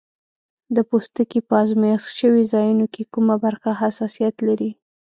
د 0.75 0.77
پوستکي 0.89 1.39
په 1.47 1.53
آزمېښت 1.63 2.07
شوي 2.19 2.43
ځایونو 2.53 2.85
کې 2.93 3.03
کومه 3.13 3.35
برخه 3.45 3.69
حساسیت 3.81 4.35
لري؟ 4.47 4.71